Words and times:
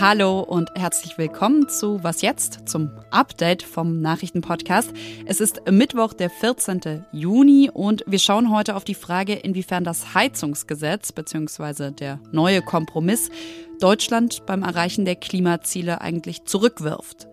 Hallo 0.00 0.38
und 0.38 0.70
herzlich 0.76 1.18
willkommen 1.18 1.68
zu 1.68 2.04
Was 2.04 2.22
jetzt? 2.22 2.68
zum 2.68 2.92
Update 3.10 3.64
vom 3.64 4.00
Nachrichtenpodcast. 4.00 4.92
Es 5.26 5.40
ist 5.40 5.68
Mittwoch, 5.68 6.12
der 6.12 6.30
14. 6.30 7.04
Juni 7.10 7.68
und 7.72 8.04
wir 8.06 8.20
schauen 8.20 8.52
heute 8.54 8.76
auf 8.76 8.84
die 8.84 8.94
Frage, 8.94 9.34
inwiefern 9.34 9.82
das 9.82 10.14
Heizungsgesetz 10.14 11.10
bzw. 11.10 11.90
der 11.90 12.20
neue 12.30 12.62
Kompromiss 12.62 13.28
Deutschland 13.80 14.46
beim 14.46 14.62
Erreichen 14.62 15.04
der 15.04 15.16
Klimaziele 15.16 16.00
eigentlich 16.00 16.44
zurückwirft. 16.44 17.26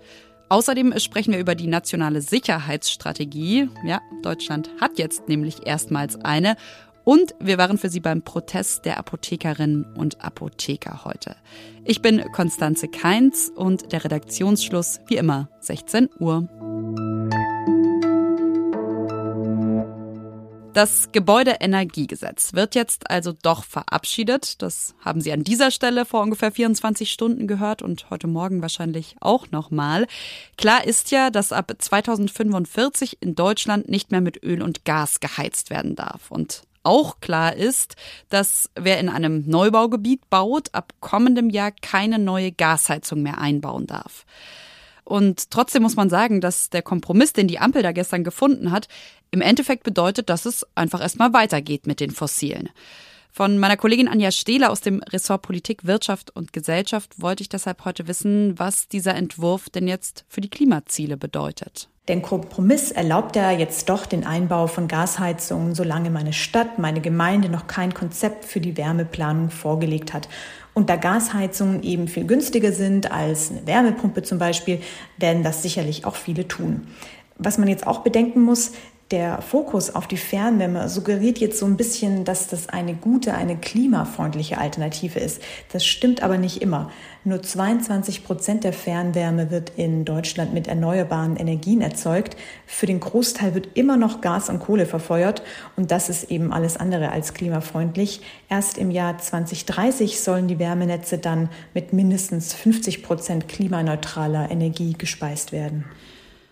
Außerdem 0.50 0.97
sprechen 1.00 1.34
wir 1.34 1.39
über 1.39 1.54
die 1.54 1.68
nationale 1.68 2.21
Sicherheitsstrategie. 2.21 3.70
Ja, 3.84 4.00
Deutschland 4.23 4.70
hat 4.79 4.97
jetzt 4.97 5.27
nämlich 5.27 5.66
erstmals 5.68 6.23
eine 6.23 6.55
und 7.06 7.36
wir 7.40 7.58
waren 7.58 7.78
für 7.78 7.90
Sie 7.90 8.02
beim 8.02 8.24
Protest 8.24 8.84
der 8.84 8.98
Apothekerinnen 8.98 9.86
und 9.96 10.22
Apotheker 10.22 11.05
heute. 11.05 11.38
Ich 11.86 12.02
bin 12.02 12.32
Konstanze 12.34 12.88
Keinz 12.88 13.52
und 13.55 13.94
der 13.94 14.04
Redaktionsschluss 14.04 15.00
wie 15.08 15.16
immer 15.16 15.48
16 15.62 16.10
Uhr. 16.20 16.49
Das 20.73 21.13
Gebäudeenergiegesetz 21.13 22.54
wird 22.54 22.76
jetzt 22.76 23.10
also 23.10 23.32
doch 23.32 23.63
verabschiedet. 23.63 24.62
Das 24.62 24.94
haben 24.99 25.22
Sie 25.22 25.32
an 25.32 25.46
dieser 25.46 25.72
Stelle 25.72 26.04
vor 26.04 26.22
ungefähr 26.22 26.52
24 26.52 27.10
Stunden 27.10 27.48
gehört 27.48 27.82
und 27.82 28.10
heute 28.10 28.27
Morgen 28.27 28.62
wahrscheinlich 28.62 29.16
auch 29.22 29.52
nochmal. 29.52 30.05
Klar 30.58 30.85
ist 30.85 31.12
ja, 31.12 31.30
dass 31.30 31.54
ab 31.54 31.72
2045 31.77 33.20
in 33.22 33.35
Deutschland 33.35 33.88
nicht 33.88 34.12
mehr 34.12 34.20
mit 34.20 34.44
Öl 34.44 34.62
und 34.62 34.84
Gas 34.84 35.22
geheizt 35.22 35.70
werden 35.70 35.96
darf. 35.96 36.30
Und 36.30 36.63
auch 36.85 37.20
klar 37.20 37.55
ist, 37.55 37.95
dass 38.30 38.70
wer 38.75 38.99
in 38.99 39.09
einem 39.09 39.43
Neubaugebiet 39.48 40.30
baut, 40.30 40.70
ab 40.73 40.93
kommendem 40.99 41.49
Jahr 41.49 41.71
keine 41.71 42.20
neue 42.20 42.51
Gasheizung 42.51 43.21
mehr 43.21 43.40
einbauen 43.40 43.87
darf. 43.87 44.26
Und 45.04 45.51
trotzdem 45.51 45.84
muss 45.84 45.95
man 45.95 46.10
sagen, 46.10 46.41
dass 46.41 46.70
der 46.71 46.82
Kompromiss, 46.82 47.32
den 47.34 47.48
die 47.48 47.60
Ampel 47.60 47.84
da 47.84 47.91
gestern 47.91 48.23
gefunden 48.23 48.71
hat, 48.71 48.87
im 49.32 49.41
Endeffekt 49.41 49.84
bedeutet, 49.84 50.29
dass 50.29 50.45
es 50.45 50.65
einfach 50.76 51.01
erstmal 51.01 51.32
weitergeht 51.34 51.85
mit 51.85 51.99
den 51.99 52.12
Fossilen. 52.12 52.70
Von 53.32 53.60
meiner 53.60 53.77
Kollegin 53.77 54.07
Anja 54.07 54.32
Stehler 54.32 54.71
aus 54.71 54.79
dem 54.79 55.04
Ressort 55.04 55.41
Politik, 55.41 55.85
Wirtschaft 55.85 56.34
und 56.35 56.54
Gesellschaft 56.54 57.21
wollte 57.21 57.41
ich 57.41 57.49
deshalb 57.49 57.84
heute 57.84 58.07
wissen, 58.07 58.57
was 58.57 58.88
dieser 58.88 59.13
Entwurf 59.13 59.70
denn 59.70 59.88
jetzt 59.88 60.23
für 60.29 60.41
die 60.41 60.49
Klimaziele 60.49 61.17
bedeutet. 61.17 61.90
Der 62.07 62.21
Kompromiss 62.21 62.91
erlaubt 62.91 63.35
ja 63.35 63.49
jetzt 63.49 63.89
doch 63.89 64.06
den 64.06 64.28
Einbau 64.28 64.67
von 64.67 64.88
Gasheizungen, 64.88 65.73
solange 65.73 66.11
meine 66.11 66.34
Stadt, 66.34 66.78
meine 66.78 67.01
Gemeinde 67.01 67.50
noch 67.50 67.66
kein 67.66 67.95
Konzept 67.95 68.45
für 68.45 68.59
die 68.59 68.78
Wärmeplanung 68.78 69.50
vorgelegt 69.50 70.13
hat. 70.13 70.29
Und 70.75 70.91
da 70.91 70.97
Gasheizungen 70.97 71.81
eben 71.81 72.07
viel 72.07 72.28
günstiger 72.28 72.73
sind 72.73 73.11
als 73.11 73.50
eine 73.50 73.66
Wärmepumpe 73.66 74.22
zum 74.22 74.38
Beispiel, 74.38 74.81
werden 75.17 75.41
das 75.41 75.63
sicherlich 75.63 76.06
auch 76.06 76.16
viele 76.16 76.47
tun. 76.47 76.85
Was 77.39 77.57
man 77.57 77.67
jetzt 77.67 77.88
auch 77.88 78.01
bedenken 78.01 78.41
muss, 78.41 78.73
der 79.11 79.44
Fokus 79.44 79.94
auf 79.94 80.07
die 80.07 80.17
Fernwärme 80.17 80.89
suggeriert 80.89 81.38
jetzt 81.38 81.59
so 81.59 81.67
ein 81.67 81.78
bisschen, 81.78 82.25
dass 82.25 82.47
das 82.47 82.69
eine 82.69 82.95
gute, 82.95 83.35
eine 83.35 83.56
klimafreundliche 83.56 84.57
Alternative 84.57 85.19
ist. 85.19 85.44
Das 85.72 85.85
stimmt 85.85 86.23
aber 86.23 86.39
nicht 86.39 86.59
immer. 86.59 86.89
Nur 87.23 87.41
22 87.41 88.23
Prozent 88.23 88.63
der 88.63 88.73
Fernwärme 88.73 89.51
wird 89.51 89.73
in 89.78 90.06
Deutschland 90.06 90.56
mit 90.56 90.67
erneuerbaren 90.67 91.35
Energien 91.35 91.81
erzeugt. 91.81 92.35
Für 92.66 92.88
den 92.88 93.00
Großteil 93.00 93.53
wird 93.53 93.69
immer 93.75 93.95
noch 93.95 94.22
Gas 94.22 94.50
und 94.50 94.59
Kohle 94.59 94.88
verfeuert 94.88 95.44
und 95.75 95.91
das 95.91 96.09
ist 96.09 96.31
eben 96.31 96.51
alles 96.51 96.75
andere 96.75 97.11
als 97.11 97.35
klimafreundlich. 97.35 98.22
Erst 98.50 98.79
im 98.79 98.89
Jahr 98.89 99.19
2030 99.19 100.19
sollen 100.19 100.47
die 100.47 100.57
Wärmenetze 100.57 101.19
dann 101.19 101.50
mit 101.75 101.94
mindestens 101.94 102.56
50 102.56 103.03
Prozent 103.03 103.47
klimaneutraler 103.47 104.50
Energie 104.50 104.94
gespeist 104.97 105.51
werden. 105.51 105.85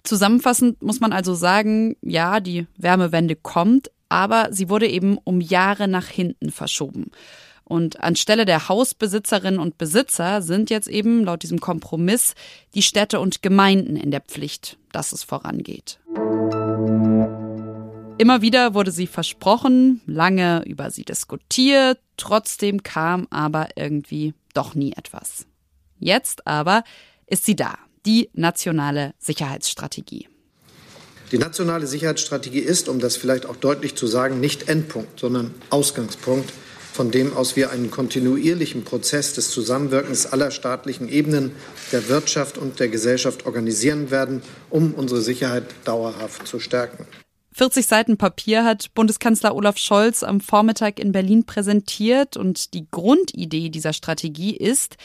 Zusammenfassend 0.03 0.81
muss 0.81 0.99
man 0.99 1.13
also 1.13 1.33
sagen, 1.33 1.95
ja, 2.01 2.41
die 2.41 2.67
Wärmewende 2.77 3.35
kommt, 3.37 3.89
aber 4.09 4.49
sie 4.51 4.69
wurde 4.69 4.87
eben 4.87 5.17
um 5.23 5.39
Jahre 5.39 5.87
nach 5.87 6.07
hinten 6.07 6.51
verschoben. 6.51 7.11
Und 7.63 8.01
anstelle 8.01 8.43
der 8.45 8.67
Hausbesitzerinnen 8.67 9.59
und 9.59 9.77
Besitzer 9.77 10.41
sind 10.41 10.69
jetzt 10.69 10.89
eben 10.89 11.23
laut 11.23 11.43
diesem 11.43 11.61
Kompromiss 11.61 12.35
die 12.75 12.81
Städte 12.81 13.21
und 13.21 13.41
Gemeinden 13.41 13.95
in 13.95 14.11
der 14.11 14.19
Pflicht, 14.19 14.77
dass 14.91 15.13
es 15.13 15.23
vorangeht. 15.23 15.99
Immer 18.17 18.41
wieder 18.41 18.73
wurde 18.73 18.91
sie 18.91 19.07
versprochen, 19.07 20.01
lange 20.05 20.63
über 20.65 20.91
sie 20.91 21.03
diskutiert, 21.03 21.99
trotzdem 22.17 22.83
kam 22.83 23.27
aber 23.29 23.69
irgendwie 23.75 24.33
doch 24.53 24.75
nie 24.75 24.91
etwas. 24.93 25.47
Jetzt 25.97 26.45
aber 26.45 26.83
ist 27.25 27.45
sie 27.45 27.55
da, 27.55 27.75
die 28.05 28.29
nationale 28.33 29.13
Sicherheitsstrategie. 29.19 30.27
Die 31.31 31.37
nationale 31.37 31.87
Sicherheitsstrategie 31.87 32.59
ist, 32.59 32.89
um 32.89 32.99
das 32.99 33.15
vielleicht 33.15 33.45
auch 33.47 33.55
deutlich 33.55 33.95
zu 33.95 34.05
sagen, 34.05 34.39
nicht 34.39 34.69
Endpunkt, 34.69 35.19
sondern 35.19 35.53
Ausgangspunkt, 35.71 36.53
von 36.93 37.09
dem 37.09 37.35
aus 37.35 37.55
wir 37.55 37.71
einen 37.71 37.89
kontinuierlichen 37.89 38.83
Prozess 38.83 39.33
des 39.33 39.49
Zusammenwirkens 39.49 40.27
aller 40.27 40.51
staatlichen 40.51 41.09
Ebenen, 41.09 41.51
der 41.91 42.07
Wirtschaft 42.07 42.59
und 42.59 42.79
der 42.79 42.87
Gesellschaft 42.89 43.47
organisieren 43.47 44.11
werden, 44.11 44.43
um 44.69 44.93
unsere 44.93 45.21
Sicherheit 45.21 45.65
dauerhaft 45.85 46.47
zu 46.47 46.59
stärken. 46.59 47.07
40 47.53 47.85
Seiten 47.85 48.17
Papier 48.17 48.63
hat 48.63 48.93
Bundeskanzler 48.93 49.55
Olaf 49.55 49.77
Scholz 49.77 50.23
am 50.23 50.39
Vormittag 50.39 50.99
in 50.99 51.11
Berlin 51.11 51.45
präsentiert 51.45 52.35
und 52.35 52.73
die 52.73 52.87
Grundidee 52.89 53.69
dieser 53.69 53.93
Strategie 53.93 54.55
ist, 54.55 54.97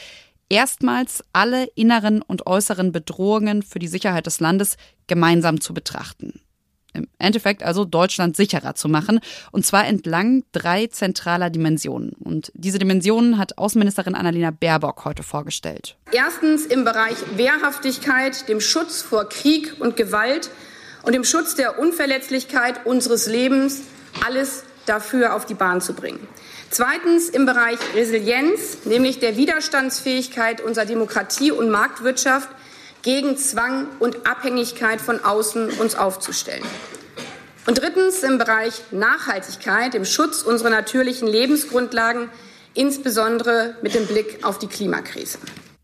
erstmals 0.49 1.23
alle 1.31 1.65
inneren 1.75 2.21
und 2.21 2.47
äußeren 2.47 2.91
Bedrohungen 2.91 3.63
für 3.63 3.79
die 3.79 3.87
Sicherheit 3.87 4.25
des 4.25 4.39
Landes 4.39 4.77
gemeinsam 5.07 5.61
zu 5.61 5.73
betrachten. 5.73 6.41
Im 6.93 7.07
Endeffekt 7.19 7.61
also 7.61 7.85
Deutschland 7.85 8.35
sicherer 8.35 8.73
zu 8.73 8.89
machen, 8.89 9.19
und 9.51 9.65
zwar 9.65 9.85
entlang 9.85 10.43
drei 10.51 10.87
zentraler 10.87 11.51
Dimensionen. 11.51 12.13
Und 12.13 12.51
diese 12.55 12.79
Dimensionen 12.79 13.37
hat 13.37 13.57
Außenministerin 13.59 14.15
Annalena 14.15 14.51
Baerbock 14.51 15.05
heute 15.05 15.21
vorgestellt. 15.21 15.97
Erstens 16.11 16.65
im 16.65 16.83
Bereich 16.83 17.15
Wehrhaftigkeit, 17.35 18.49
dem 18.49 18.59
Schutz 18.59 19.03
vor 19.03 19.29
Krieg 19.29 19.75
und 19.79 19.97
Gewalt 19.97 20.49
und 21.03 21.13
dem 21.13 21.23
Schutz 21.23 21.55
der 21.55 21.77
Unverletzlichkeit 21.77 22.85
unseres 22.87 23.27
Lebens, 23.27 23.81
alles 24.25 24.63
dafür 24.89 25.35
auf 25.35 25.45
die 25.45 25.53
Bahn 25.53 25.79
zu 25.79 25.93
bringen. 25.93 26.27
Zweitens 26.71 27.29
im 27.29 27.45
Bereich 27.45 27.79
Resilienz, 27.95 28.85
nämlich 28.85 29.19
der 29.19 29.37
Widerstandsfähigkeit 29.37 30.61
unserer 30.61 30.85
Demokratie 30.85 31.51
und 31.51 31.69
Marktwirtschaft 31.69 32.49
gegen 33.01 33.37
Zwang 33.37 33.87
und 33.99 34.27
Abhängigkeit 34.27 34.99
von 34.99 35.23
außen 35.23 35.71
uns 35.79 35.95
aufzustellen. 35.95 36.65
Und 37.65 37.79
drittens 37.79 38.23
im 38.23 38.37
Bereich 38.37 38.81
Nachhaltigkeit, 38.91 39.95
im 39.95 40.05
Schutz 40.05 40.41
unserer 40.41 40.69
natürlichen 40.69 41.27
Lebensgrundlagen, 41.27 42.29
insbesondere 42.73 43.75
mit 43.81 43.93
dem 43.93 44.07
Blick 44.07 44.43
auf 44.43 44.59
die 44.59 44.67
Klimakrise. 44.67 45.37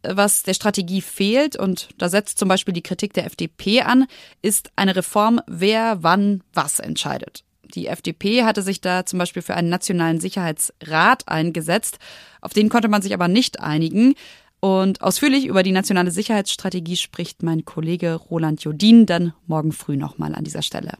Was 0.03 0.43
der 0.43 0.53
Strategie 0.53 1.01
fehlt, 1.01 1.57
und 1.57 1.89
da 1.97 2.09
setzt 2.09 2.37
zum 2.37 2.47
Beispiel 2.47 2.73
die 2.73 2.83
Kritik 2.83 3.13
der 3.13 3.25
FDP 3.25 3.81
an, 3.81 4.05
ist 4.41 4.69
eine 4.75 4.95
Reform, 4.95 5.41
wer 5.47 6.03
wann 6.03 6.43
was 6.53 6.79
entscheidet. 6.79 7.44
Die 7.75 7.87
FDP 7.87 8.43
hatte 8.43 8.61
sich 8.61 8.81
da 8.81 9.05
zum 9.05 9.19
Beispiel 9.19 9.41
für 9.41 9.55
einen 9.55 9.69
nationalen 9.69 10.19
Sicherheitsrat 10.19 11.27
eingesetzt. 11.27 11.99
Auf 12.41 12.53
den 12.53 12.69
konnte 12.69 12.87
man 12.87 13.01
sich 13.01 13.13
aber 13.13 13.27
nicht 13.27 13.59
einigen. 13.59 14.15
Und 14.61 15.01
ausführlich 15.01 15.45
über 15.45 15.61
die 15.61 15.71
nationale 15.71 16.09
Sicherheitsstrategie 16.11 16.95
spricht 16.95 17.43
mein 17.43 17.65
Kollege 17.65 18.15
Roland 18.15 18.63
Jodin 18.63 19.05
dann 19.05 19.33
morgen 19.45 19.71
früh 19.71 19.97
nochmal 19.97 20.33
an 20.33 20.43
dieser 20.43 20.61
Stelle. 20.61 20.93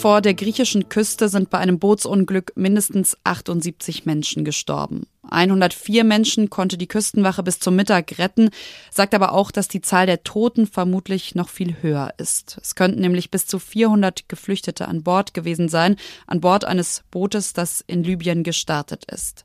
Vor 0.00 0.20
der 0.20 0.34
griechischen 0.34 0.88
Küste 0.88 1.28
sind 1.28 1.50
bei 1.50 1.58
einem 1.58 1.80
Bootsunglück 1.80 2.52
mindestens 2.54 3.16
78 3.24 4.06
Menschen 4.06 4.44
gestorben. 4.44 5.08
104 5.28 6.04
Menschen 6.04 6.50
konnte 6.50 6.78
die 6.78 6.86
Küstenwache 6.86 7.42
bis 7.42 7.58
zum 7.58 7.74
Mittag 7.74 8.16
retten, 8.18 8.50
sagt 8.92 9.12
aber 9.12 9.32
auch, 9.32 9.50
dass 9.50 9.66
die 9.66 9.80
Zahl 9.80 10.06
der 10.06 10.22
Toten 10.22 10.68
vermutlich 10.68 11.34
noch 11.34 11.48
viel 11.48 11.82
höher 11.82 12.14
ist. 12.16 12.58
Es 12.62 12.76
könnten 12.76 13.00
nämlich 13.00 13.32
bis 13.32 13.46
zu 13.46 13.58
400 13.58 14.28
Geflüchtete 14.28 14.86
an 14.86 15.02
Bord 15.02 15.34
gewesen 15.34 15.68
sein, 15.68 15.96
an 16.28 16.40
Bord 16.40 16.64
eines 16.64 17.02
Bootes, 17.10 17.52
das 17.52 17.82
in 17.84 18.04
Libyen 18.04 18.44
gestartet 18.44 19.04
ist. 19.12 19.44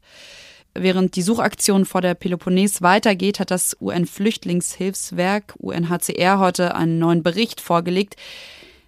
Während 0.75 1.15
die 1.15 1.23
Suchaktion 1.23 1.85
vor 1.85 2.01
der 2.01 2.13
Peloponnes 2.13 2.83
weitergeht, 2.83 3.39
hat 3.39 3.49
das 3.49 3.75
UN-Flüchtlingshilfswerk 3.81 5.55
UNHCR 5.57 6.37
heute 6.37 6.75
einen 6.75 6.99
neuen 6.99 7.23
Bericht 7.23 7.59
vorgelegt. 7.59 8.17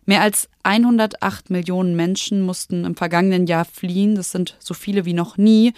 Mehr 0.07 0.22
als 0.22 0.50
108 0.62 1.50
Millionen 1.50 1.96
Menschen 1.96 2.42
mussten 2.42 2.86
im 2.86 2.96
vergangenen 2.96 3.48
Jahr 3.48 3.66
fliehen. 3.66 4.13
Das 4.13 4.31
sind 4.31 4.56
so 4.60 4.75
viele 4.75 5.06
wie 5.06 5.13
noch 5.13 5.38
nie. 5.38 5.74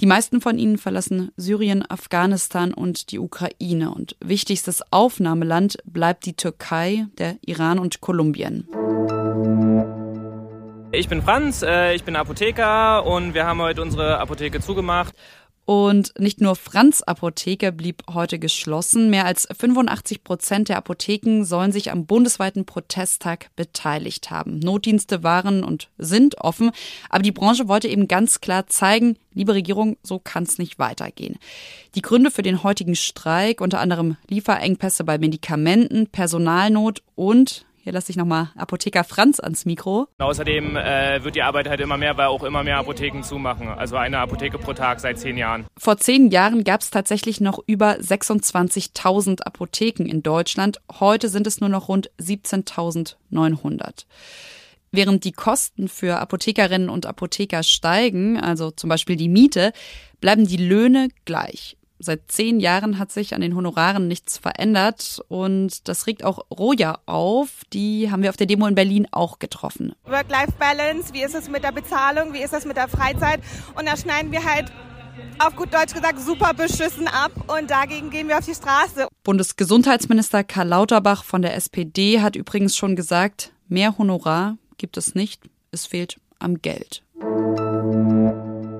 Die 0.00 0.06
meisten 0.06 0.42
von 0.42 0.58
ihnen 0.58 0.76
verlassen 0.76 1.30
Syrien, 1.36 1.82
Afghanistan 1.88 2.74
und 2.74 3.12
die 3.12 3.18
Ukraine. 3.18 3.90
Und 3.90 4.16
wichtigstes 4.20 4.82
Aufnahmeland 4.92 5.78
bleibt 5.86 6.26
die 6.26 6.34
Türkei, 6.34 7.06
der 7.16 7.36
Iran 7.46 7.78
und 7.78 8.02
Kolumbien. 8.02 8.68
Ich 10.94 11.08
bin 11.08 11.22
Franz, 11.22 11.62
äh, 11.62 11.94
ich 11.94 12.04
bin 12.04 12.16
Apotheker 12.16 13.06
und 13.06 13.32
wir 13.32 13.46
haben 13.46 13.62
heute 13.62 13.80
unsere 13.80 14.18
Apotheke 14.18 14.60
zugemacht 14.60 15.14
Und 15.64 16.18
nicht 16.18 16.40
nur 16.40 16.56
Franz 16.56 17.02
Apotheke 17.02 17.70
blieb 17.70 18.02
heute 18.12 18.40
geschlossen. 18.40 19.10
Mehr 19.10 19.26
als 19.26 19.46
85 19.56 20.24
Prozent 20.24 20.68
der 20.68 20.76
Apotheken 20.76 21.44
sollen 21.44 21.70
sich 21.70 21.92
am 21.92 22.04
bundesweiten 22.04 22.64
Protesttag 22.64 23.54
beteiligt 23.54 24.30
haben. 24.30 24.58
Notdienste 24.58 25.22
waren 25.22 25.62
und 25.62 25.88
sind 25.98 26.40
offen, 26.40 26.72
aber 27.10 27.22
die 27.22 27.30
Branche 27.30 27.68
wollte 27.68 27.86
eben 27.86 28.08
ganz 28.08 28.40
klar 28.40 28.66
zeigen, 28.66 29.16
liebe 29.34 29.54
Regierung, 29.54 29.96
so 30.02 30.18
kann 30.18 30.42
es 30.42 30.58
nicht 30.58 30.80
weitergehen. 30.80 31.38
Die 31.94 32.02
Gründe 32.02 32.32
für 32.32 32.42
den 32.42 32.64
heutigen 32.64 32.96
Streik, 32.96 33.60
unter 33.60 33.78
anderem 33.78 34.16
Lieferengpässe 34.28 35.04
bei 35.04 35.18
Medikamenten, 35.18 36.08
Personalnot 36.08 37.02
und 37.14 37.66
hier 37.82 37.92
lasse 37.92 38.10
ich 38.10 38.16
nochmal 38.16 38.50
Apotheker 38.56 39.02
Franz 39.02 39.40
ans 39.40 39.64
Mikro. 39.64 40.06
Außerdem 40.18 40.76
äh, 40.76 41.24
wird 41.24 41.34
die 41.34 41.42
Arbeit 41.42 41.68
halt 41.68 41.80
immer 41.80 41.96
mehr, 41.96 42.16
weil 42.16 42.28
auch 42.28 42.44
immer 42.44 42.62
mehr 42.62 42.78
Apotheken 42.78 43.22
zumachen. 43.22 43.66
Also 43.66 43.96
eine 43.96 44.18
Apotheke 44.18 44.56
pro 44.58 44.72
Tag 44.72 45.00
seit 45.00 45.18
zehn 45.18 45.36
Jahren. 45.36 45.66
Vor 45.76 45.96
zehn 45.96 46.30
Jahren 46.30 46.62
gab 46.62 46.80
es 46.80 46.90
tatsächlich 46.90 47.40
noch 47.40 47.58
über 47.66 47.94
26.000 47.94 49.42
Apotheken 49.42 50.04
in 50.04 50.22
Deutschland. 50.22 50.80
Heute 51.00 51.28
sind 51.28 51.48
es 51.48 51.60
nur 51.60 51.70
noch 51.70 51.88
rund 51.88 52.10
17.900. 52.20 54.06
Während 54.92 55.24
die 55.24 55.32
Kosten 55.32 55.88
für 55.88 56.18
Apothekerinnen 56.18 56.88
und 56.88 57.06
Apotheker 57.06 57.64
steigen, 57.64 58.38
also 58.38 58.70
zum 58.70 58.90
Beispiel 58.90 59.16
die 59.16 59.28
Miete, 59.28 59.72
bleiben 60.20 60.46
die 60.46 60.56
Löhne 60.56 61.08
gleich. 61.24 61.76
Seit 62.04 62.32
zehn 62.32 62.58
Jahren 62.58 62.98
hat 62.98 63.12
sich 63.12 63.32
an 63.32 63.40
den 63.40 63.54
Honoraren 63.54 64.08
nichts 64.08 64.36
verändert 64.36 65.22
und 65.28 65.86
das 65.86 66.08
regt 66.08 66.24
auch 66.24 66.44
Roja 66.50 66.98
auf. 67.06 67.62
Die 67.72 68.10
haben 68.10 68.24
wir 68.24 68.30
auf 68.30 68.36
der 68.36 68.48
Demo 68.48 68.66
in 68.66 68.74
Berlin 68.74 69.06
auch 69.12 69.38
getroffen. 69.38 69.94
Work-Life-Balance, 70.04 71.14
wie 71.14 71.22
ist 71.22 71.36
es 71.36 71.48
mit 71.48 71.62
der 71.62 71.70
Bezahlung, 71.70 72.32
wie 72.32 72.42
ist 72.42 72.54
es 72.54 72.64
mit 72.64 72.76
der 72.76 72.88
Freizeit? 72.88 73.40
Und 73.78 73.86
da 73.86 73.96
schneiden 73.96 74.32
wir 74.32 74.44
halt 74.44 74.72
auf 75.38 75.54
gut 75.54 75.72
Deutsch 75.72 75.94
gesagt 75.94 76.18
super 76.20 76.54
beschissen 76.54 77.06
ab 77.06 77.30
und 77.46 77.70
dagegen 77.70 78.10
gehen 78.10 78.26
wir 78.26 78.38
auf 78.38 78.46
die 78.46 78.54
Straße. 78.54 79.06
Bundesgesundheitsminister 79.22 80.42
Karl 80.42 80.68
Lauterbach 80.68 81.22
von 81.22 81.42
der 81.42 81.54
SPD 81.54 82.20
hat 82.20 82.34
übrigens 82.34 82.76
schon 82.76 82.96
gesagt, 82.96 83.52
mehr 83.68 83.96
Honorar 83.96 84.58
gibt 84.76 84.96
es 84.96 85.14
nicht, 85.14 85.42
es 85.70 85.86
fehlt 85.86 86.18
am 86.40 86.60
Geld. 86.62 87.04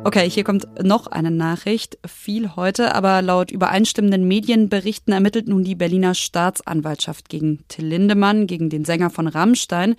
Okay, 0.05 0.29
hier 0.29 0.43
kommt 0.43 0.67
noch 0.83 1.07
eine 1.07 1.31
Nachricht. 1.31 1.97
Viel 2.05 2.57
heute, 2.57 2.97
aber 2.97 3.23
laut 3.23 3.53
übereinstimmenden 3.53 4.27
Medienberichten 4.27 5.13
ermittelt 5.13 5.47
nun 5.47 5.63
die 5.63 5.77
Berliner 5.77 6.15
Staatsanwaltschaft 6.15 7.29
gegen 7.29 7.63
Till 7.69 7.87
Lindemann, 7.87 8.49
gegen 8.49 8.69
den 8.69 8.85
Sänger 8.85 9.11
von 9.11 9.29
Rammstein. 9.29 9.95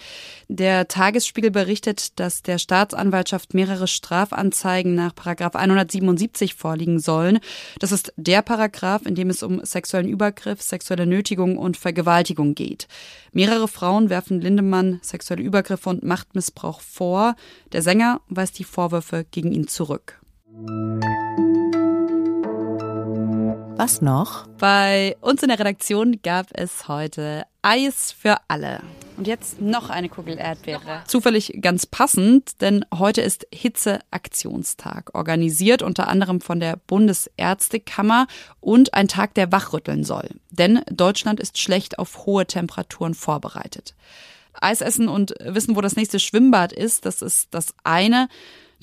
Der 0.49 0.89
Tagesspiegel 0.89 1.51
berichtet, 1.51 2.19
dass 2.19 2.41
der 2.41 2.57
Staatsanwaltschaft 2.57 3.53
mehrere 3.53 3.87
Strafanzeigen 3.87 4.93
nach 4.93 5.15
Paragraph 5.15 5.55
177 5.55 6.55
vorliegen 6.55 6.99
sollen. 6.99 7.39
Das 7.79 7.93
ist 7.93 8.11
der 8.17 8.41
Paragraph, 8.41 9.05
in 9.05 9.15
dem 9.15 9.29
es 9.29 9.41
um 9.41 9.63
sexuellen 9.63 10.09
Übergriff, 10.09 10.61
sexuelle 10.61 11.05
Nötigung 11.05 11.57
und 11.57 11.77
Vergewaltigung 11.77 12.55
geht. 12.55 12.89
Mehrere 13.31 13.69
Frauen 13.69 14.09
werfen 14.09 14.41
Lindemann 14.41 14.99
sexuelle 15.01 15.43
Übergriffe 15.43 15.89
und 15.89 16.03
Machtmissbrauch 16.03 16.81
vor. 16.81 17.35
Der 17.71 17.81
Sänger 17.81 18.19
weist 18.27 18.59
die 18.59 18.65
Vorwürfe 18.65 19.25
gegen 19.31 19.53
ihn 19.53 19.67
zurück. 19.67 19.92
Was 23.75 24.01
noch? 24.01 24.47
Bei 24.59 25.17
uns 25.19 25.41
in 25.41 25.49
der 25.49 25.59
Redaktion 25.59 26.21
gab 26.21 26.47
es 26.53 26.87
heute 26.87 27.43
Eis 27.61 28.11
für 28.11 28.37
alle. 28.47 28.81
Und 29.17 29.27
jetzt 29.27 29.61
noch 29.61 29.89
eine 29.89 30.09
Kugel 30.09 30.37
Erdbeere. 30.37 31.03
Zufällig 31.07 31.59
ganz 31.61 31.85
passend, 31.85 32.61
denn 32.61 32.85
heute 32.93 33.21
ist 33.21 33.47
Hitzeaktionstag, 33.53 35.11
organisiert 35.13 35.81
unter 35.81 36.07
anderem 36.07 36.41
von 36.41 36.59
der 36.59 36.77
Bundesärztekammer 36.87 38.27
und 38.59 38.93
ein 38.93 39.07
Tag, 39.07 39.33
der 39.33 39.51
wachrütteln 39.51 40.03
soll. 40.03 40.29
Denn 40.49 40.81
Deutschland 40.91 41.39
ist 41.39 41.59
schlecht 41.59 41.99
auf 41.99 42.25
hohe 42.25 42.45
Temperaturen 42.45 43.13
vorbereitet. 43.13 43.95
Eis 44.53 44.81
essen 44.81 45.07
und 45.07 45.33
wissen, 45.43 45.75
wo 45.75 45.81
das 45.81 45.95
nächste 45.95 46.19
Schwimmbad 46.19 46.71
ist, 46.71 47.05
das 47.05 47.21
ist 47.21 47.49
das 47.51 47.73
eine. 47.83 48.29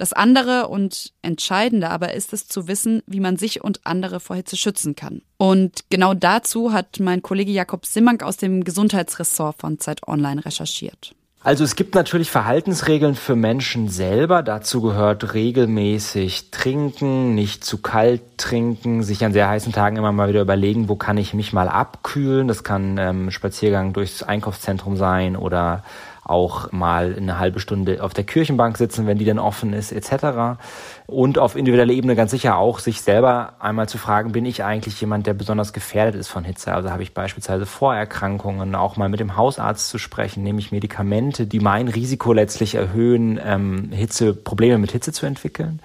Das 0.01 0.15
andere 0.15 0.69
und 0.69 1.13
entscheidende 1.21 1.91
aber 1.91 2.15
ist 2.15 2.33
es 2.33 2.49
zu 2.49 2.69
wissen, 2.69 3.03
wie 3.07 3.21
man 3.21 3.37
sich 3.37 3.63
und 3.63 3.81
andere 3.85 4.19
vor 4.19 4.35
Hitze 4.35 4.57
schützen 4.57 4.97
kann. 4.97 5.21
Und 5.37 5.85
genau 5.91 6.15
dazu 6.15 6.73
hat 6.73 7.01
mein 7.01 7.21
Kollege 7.21 7.53
Jakob 7.53 7.85
Simmank 7.85 8.23
aus 8.23 8.39
dem 8.39 8.65
Gesundheitsressort 8.65 9.59
von 9.59 9.79
Zeit 9.79 10.09
Online 10.09 10.43
recherchiert. 10.43 11.15
Also 11.43 11.65
es 11.65 11.77
gibt 11.77 11.95
natürlich 11.95 12.31
Verhaltensregeln 12.31 13.15
für 13.15 13.37
Menschen 13.37 13.91
selber. 13.91 14.43
Dazu 14.43 14.81
gehört 14.81 15.35
regelmäßig 15.35 16.51
trinken, 16.51 17.35
nicht 17.35 17.63
zu 17.63 17.77
kalt 17.77 18.23
trinken, 18.39 19.03
sich 19.03 19.23
an 19.23 19.35
sehr 19.35 19.51
heißen 19.51 19.73
Tagen 19.73 19.97
immer 19.97 20.13
mal 20.13 20.31
wieder 20.31 20.41
überlegen, 20.41 20.89
wo 20.89 20.97
kann 20.97 21.19
ich 21.19 21.35
mich 21.35 21.53
mal 21.53 21.69
abkühlen. 21.69 22.49
Das 22.49 22.65
kann 22.65 22.97
ähm, 22.97 23.31
Spaziergang 23.31 23.93
durchs 23.93 24.23
Einkaufszentrum 24.23 24.97
sein 24.97 25.37
oder 25.37 25.85
auch 26.31 26.73
mal 26.73 27.15
eine 27.17 27.39
halbe 27.39 27.61
Stunde 27.61 28.03
auf 28.03 28.15
der 28.15 28.25
Kirchenbank 28.25 28.79
sitzen, 28.79 29.07
wenn 29.07 29.19
die 29.19 29.25
dann 29.25 29.39
offen 29.39 29.73
ist, 29.73 29.93
etc. 29.93 30.61
Und 31.07 31.39
auf 31.39 31.57
individueller 31.57 31.93
Ebene 31.93 32.15
ganz 32.15 32.31
sicher 32.31 32.57
auch 32.57 32.79
sich 32.79 33.03
selber 33.03 33.55
einmal 33.59 33.89
zu 33.89 33.99
fragen, 33.99 34.33
bin 34.33 34.47
ich 34.47 34.65
eigentlich 34.65 35.01
jemand, 35.01 35.27
der 35.27 35.35
besonders 35.35 35.73
gefährdet 35.73 36.15
ist 36.15 36.29
von 36.29 36.45
Hitze? 36.45 36.73
Also 36.73 36.91
habe 36.91 37.03
ich 37.03 37.15
beispielsweise 37.15 37.67
Vorerkrankungen, 37.67 38.75
auch 38.75 38.97
mal 38.97 39.09
mit 39.09 39.21
dem 39.21 39.37
Hausarzt 39.37 39.89
zu 39.89 39.99
sprechen, 39.99 40.43
nehme 40.43 40.61
ich 40.61 40.73
Medikamente, 40.73 41.47
die 41.47 41.61
mein 41.61 41.89
Risiko 41.89 42.33
letztlich 42.33 42.75
erhöhen, 42.75 43.41
ähm, 43.45 43.91
Hitze, 43.93 44.35
Probleme 44.35 44.79
mit 44.79 44.93
Hitze 44.93 45.13
zu 45.13 45.27
entwickeln. 45.27 45.81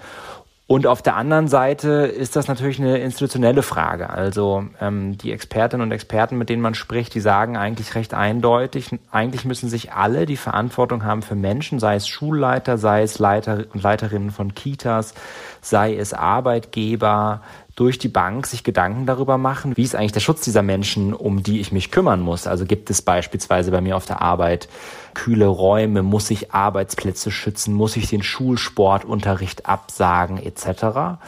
Und 0.67 0.87
auf 0.87 1.03
der 1.03 1.15
anderen 1.15 1.47
Seite 1.47 1.89
ist 2.07 2.35
das 2.35 2.47
natürlich 2.47 2.79
eine 2.79 2.97
institutionelle 2.97 3.61
Frage. 3.61 4.09
Also 4.09 4.65
ähm, 4.81 5.15
die 5.15 5.31
Expertinnen 5.31 5.85
und 5.85 5.91
Experten, 5.91 6.39
mit 6.39 6.49
denen 6.49 6.63
man 6.63 6.73
spricht, 6.73 7.13
die 7.13 7.19
sagen 7.19 7.55
eigentlich 7.55 7.93
recht 7.93 8.15
eindeutig, 8.15 8.89
eigentlich 9.11 9.45
müssen 9.45 9.69
sich 9.69 9.93
alle, 9.93 10.25
die 10.25 10.37
Verantwortung 10.37 11.03
haben 11.03 11.21
für 11.21 11.35
Menschen, 11.35 11.79
sei 11.79 11.95
es 11.95 12.07
Schulleiter, 12.07 12.79
sei 12.79 13.03
es 13.03 13.19
Leiter 13.19 13.65
und 13.73 13.83
Leiterinnen 13.83 14.31
von 14.31 14.55
Kitas, 14.55 15.13
sei 15.61 15.95
es 15.95 16.15
Arbeitgeber, 16.15 17.41
durch 17.75 17.99
die 17.99 18.07
Bank 18.07 18.47
sich 18.47 18.63
Gedanken 18.63 19.05
darüber 19.05 19.37
machen, 19.37 19.75
wie 19.75 19.83
ist 19.83 19.95
eigentlich 19.95 20.13
der 20.13 20.21
Schutz 20.21 20.41
dieser 20.41 20.61
Menschen, 20.61 21.13
um 21.13 21.43
die 21.43 21.59
ich 21.59 21.71
mich 21.71 21.91
kümmern 21.91 22.21
muss. 22.21 22.47
Also 22.47 22.65
gibt 22.65 22.89
es 22.89 23.01
beispielsweise 23.01 23.71
bei 23.71 23.81
mir 23.81 23.97
auf 23.97 24.05
der 24.05 24.21
Arbeit 24.21 24.69
kühle 25.13 25.47
Räume, 25.47 26.01
muss 26.01 26.31
ich 26.31 26.53
Arbeitsplätze 26.53 27.31
schützen, 27.31 27.73
muss 27.73 27.97
ich 27.97 28.09
den 28.09 28.23
Schulsportunterricht 28.23 29.65
absagen 29.65 30.37
etc. 30.37 31.19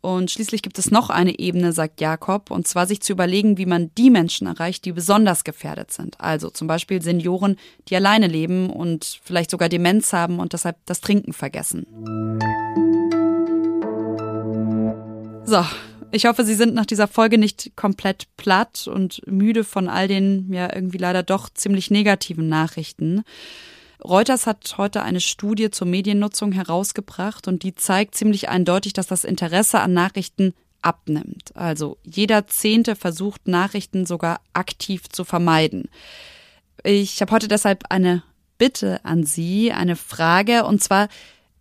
Und 0.00 0.32
schließlich 0.32 0.62
gibt 0.62 0.80
es 0.80 0.90
noch 0.90 1.10
eine 1.10 1.38
Ebene, 1.38 1.72
sagt 1.72 2.00
Jakob, 2.00 2.50
und 2.50 2.66
zwar 2.66 2.88
sich 2.88 3.00
zu 3.02 3.12
überlegen, 3.12 3.56
wie 3.56 3.66
man 3.66 3.92
die 3.96 4.10
Menschen 4.10 4.48
erreicht, 4.48 4.84
die 4.84 4.90
besonders 4.90 5.44
gefährdet 5.44 5.92
sind. 5.92 6.20
Also 6.20 6.50
zum 6.50 6.66
Beispiel 6.66 7.00
Senioren, 7.00 7.56
die 7.86 7.94
alleine 7.94 8.26
leben 8.26 8.68
und 8.68 9.20
vielleicht 9.22 9.52
sogar 9.52 9.68
Demenz 9.68 10.12
haben 10.12 10.40
und 10.40 10.54
deshalb 10.54 10.76
das 10.86 11.00
Trinken 11.00 11.32
vergessen. 11.32 11.86
So, 15.44 15.64
ich 16.12 16.26
hoffe, 16.26 16.44
Sie 16.44 16.54
sind 16.54 16.74
nach 16.74 16.86
dieser 16.86 17.08
Folge 17.08 17.38
nicht 17.38 17.72
komplett 17.76 18.26
platt 18.36 18.86
und 18.86 19.26
müde 19.26 19.64
von 19.64 19.88
all 19.88 20.08
den 20.08 20.52
ja 20.52 20.74
irgendwie 20.74 20.98
leider 20.98 21.22
doch 21.22 21.48
ziemlich 21.48 21.90
negativen 21.90 22.48
Nachrichten. 22.48 23.22
Reuters 24.04 24.46
hat 24.46 24.74
heute 24.78 25.02
eine 25.02 25.20
Studie 25.20 25.70
zur 25.70 25.86
Mediennutzung 25.86 26.52
herausgebracht 26.52 27.48
und 27.48 27.62
die 27.62 27.74
zeigt 27.74 28.14
ziemlich 28.14 28.48
eindeutig, 28.48 28.92
dass 28.92 29.06
das 29.06 29.24
Interesse 29.24 29.80
an 29.80 29.92
Nachrichten 29.92 30.54
abnimmt. 30.82 31.54
Also 31.54 31.96
jeder 32.02 32.46
Zehnte 32.46 32.96
versucht 32.96 33.46
Nachrichten 33.46 34.04
sogar 34.04 34.40
aktiv 34.52 35.08
zu 35.08 35.24
vermeiden. 35.24 35.88
Ich 36.84 37.20
habe 37.20 37.32
heute 37.32 37.48
deshalb 37.48 37.84
eine 37.90 38.22
Bitte 38.58 39.04
an 39.04 39.24
Sie, 39.24 39.72
eine 39.72 39.96
Frage, 39.96 40.64
und 40.64 40.82
zwar, 40.82 41.08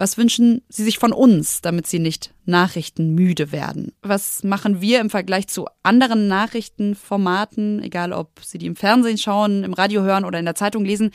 was 0.01 0.17
wünschen 0.17 0.63
Sie 0.67 0.83
sich 0.83 0.97
von 0.97 1.13
uns, 1.13 1.61
damit 1.61 1.85
Sie 1.85 1.99
nicht 1.99 2.33
nachrichtenmüde 2.45 3.51
werden? 3.51 3.91
Was 4.01 4.43
machen 4.43 4.81
wir 4.81 4.99
im 4.99 5.11
Vergleich 5.11 5.47
zu 5.47 5.67
anderen 5.83 6.27
Nachrichtenformaten, 6.27 7.83
egal 7.83 8.11
ob 8.11 8.39
Sie 8.43 8.57
die 8.57 8.65
im 8.65 8.75
Fernsehen 8.75 9.19
schauen, 9.19 9.63
im 9.63 9.73
Radio 9.73 10.01
hören 10.01 10.25
oder 10.25 10.39
in 10.39 10.45
der 10.45 10.55
Zeitung 10.55 10.85
lesen, 10.85 11.11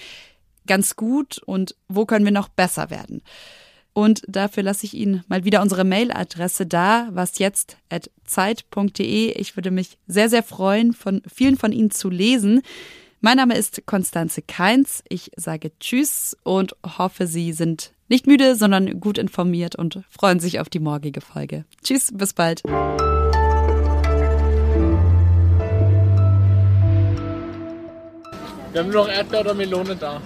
ganz 0.68 0.94
gut 0.94 1.38
und 1.38 1.74
wo 1.88 2.06
können 2.06 2.24
wir 2.24 2.30
noch 2.30 2.48
besser 2.48 2.88
werden? 2.88 3.22
Und 3.92 4.22
dafür 4.28 4.62
lasse 4.62 4.86
ich 4.86 4.94
Ihnen 4.94 5.24
mal 5.26 5.44
wieder 5.44 5.62
unsere 5.62 5.82
Mailadresse 5.82 6.64
da, 6.64 7.08
was 7.10 7.40
jetzt 7.40 7.78
at 7.90 8.08
zeit.de. 8.24 9.32
Ich 9.32 9.56
würde 9.56 9.72
mich 9.72 9.98
sehr, 10.06 10.28
sehr 10.28 10.44
freuen, 10.44 10.92
von 10.92 11.22
vielen 11.26 11.56
von 11.56 11.72
Ihnen 11.72 11.90
zu 11.90 12.08
lesen. 12.08 12.62
Mein 13.20 13.38
Name 13.38 13.56
ist 13.56 13.84
Konstanze 13.84 14.42
Keins. 14.42 15.02
Ich 15.08 15.32
sage 15.34 15.72
Tschüss 15.80 16.36
und 16.44 16.76
hoffe, 16.84 17.26
Sie 17.26 17.52
sind 17.52 17.95
nicht 18.08 18.26
müde, 18.26 18.56
sondern 18.56 19.00
gut 19.00 19.18
informiert 19.18 19.76
und 19.76 20.00
freuen 20.08 20.40
sich 20.40 20.60
auf 20.60 20.68
die 20.68 20.80
morgige 20.80 21.20
Folge. 21.20 21.64
Tschüss, 21.82 22.10
bis 22.12 22.32
bald. 22.32 22.62
Wir 28.72 28.82
haben 28.82 28.90
nur 28.90 29.06
noch 29.06 29.08
Erdbeer 29.08 29.40
oder 29.40 29.54
Melone 29.54 29.96
da. 29.96 30.20